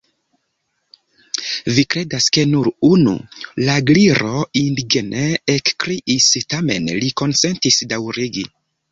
[1.73, 3.11] "Vi kredas ke nur unu?"
[3.67, 5.27] la Gliro indigne
[5.57, 6.31] ekkriis.
[6.55, 8.47] Tamen li konsentis daŭrigi.